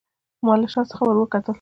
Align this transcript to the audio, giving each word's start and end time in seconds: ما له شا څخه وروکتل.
ما 0.45 0.53
له 0.61 0.67
شا 0.73 0.81
څخه 0.91 1.03
وروکتل. 1.05 1.49